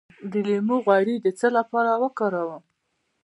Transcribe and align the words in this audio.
د 0.31 0.33
لیمو 0.47 0.77
غوړي 0.85 1.15
د 1.21 1.27
څه 1.39 1.47
لپاره 1.57 1.91
وکاروم؟ 2.03 2.61